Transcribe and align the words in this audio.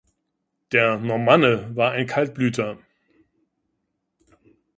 Der 0.71 0.97
"Normanne" 0.97 1.75
war 1.75 1.91
ein 1.91 2.07
Kaltblüter. 2.07 2.79